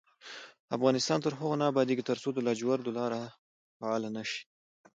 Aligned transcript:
افغانستان 0.75 1.17
تر 1.25 1.33
هغو 1.39 1.53
نه 1.61 1.65
ابادیږي، 1.71 2.03
ترڅو 2.09 2.29
د 2.33 2.39
لاجوردو 2.47 2.95
لار 2.97 3.11
فعاله 3.77 4.09
نشي. 4.17 4.41